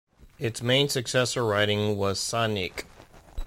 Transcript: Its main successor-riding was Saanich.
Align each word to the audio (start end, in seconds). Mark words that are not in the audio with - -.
Its 0.39 0.63
main 0.63 0.89
successor-riding 0.89 1.95
was 1.95 2.19
Saanich. 2.19 2.85